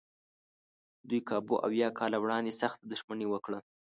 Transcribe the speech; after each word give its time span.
دوی 1.09 1.19
کابو 1.29 1.55
اویا 1.65 1.89
کاله 1.99 2.17
وړاندې 2.19 2.57
سخته 2.61 2.83
دښمني 2.91 3.27
وکړه. 3.29 3.59